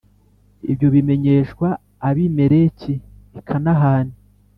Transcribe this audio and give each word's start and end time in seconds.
Ibyo 0.71 0.87
bimenyeshwa 0.95 1.67
Abimeleki 2.07 2.93
I 3.39 3.41
Kanahani 3.47 4.15